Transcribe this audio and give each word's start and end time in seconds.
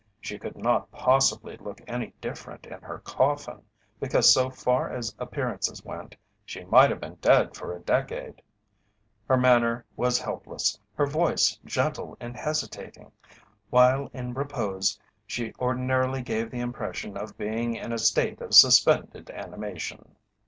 She 0.19 0.39
could 0.39 0.57
not 0.57 0.89
possibly 0.91 1.57
look 1.57 1.79
any 1.85 2.11
different 2.21 2.65
in 2.65 2.81
her 2.81 2.97
coffin, 3.05 3.61
because 3.99 4.33
so 4.33 4.49
far 4.49 4.89
as 4.89 5.13
appearances 5.19 5.85
went 5.85 6.15
she 6.43 6.63
might 6.63 6.89
have 6.89 6.99
been 6.99 7.19
dead 7.21 7.55
for 7.55 7.71
a 7.75 7.81
decade. 7.81 8.41
Her 9.29 9.37
manner 9.37 9.85
was 9.95 10.17
helpless, 10.17 10.79
her 10.95 11.05
voice 11.05 11.59
gentle 11.65 12.17
and 12.19 12.35
hesitating, 12.35 13.11
while 13.69 14.09
in 14.11 14.33
repose 14.33 14.99
she 15.27 15.53
ordinarily 15.59 16.23
gave 16.23 16.49
the 16.49 16.61
impression 16.61 17.15
of 17.15 17.37
being 17.37 17.75
in 17.75 17.93
a 17.93 17.99
state 17.99 18.41
of 18.41 18.55
suspended 18.55 19.29
animation. 19.29 20.15